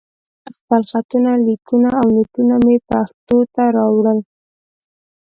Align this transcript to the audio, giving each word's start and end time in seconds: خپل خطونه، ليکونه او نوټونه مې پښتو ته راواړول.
خپل 0.55 0.81
خطونه، 0.91 1.31
ليکونه 1.45 1.89
او 1.99 2.05
نوټونه 2.15 2.55
مې 2.65 2.77
پښتو 2.89 3.37
ته 3.53 3.63
راواړول. 3.75 4.19